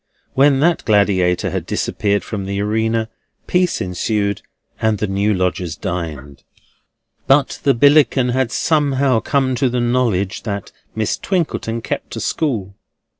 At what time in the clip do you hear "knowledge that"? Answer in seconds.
9.79-10.71